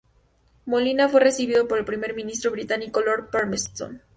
Molina 0.65 1.07
fue 1.09 1.19
recibido 1.19 1.67
por 1.67 1.77
el 1.77 1.85
primer 1.85 2.15
ministro 2.15 2.49
británico 2.49 3.01
Lord 3.01 3.29
Palmerston. 3.29 4.01